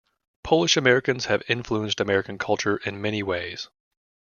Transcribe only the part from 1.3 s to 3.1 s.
influenced American culture in